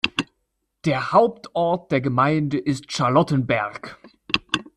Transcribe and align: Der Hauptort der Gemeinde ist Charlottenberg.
Der 0.85 1.11
Hauptort 1.11 1.91
der 1.91 2.01
Gemeinde 2.01 2.57
ist 2.57 2.91
Charlottenberg. 2.91 3.99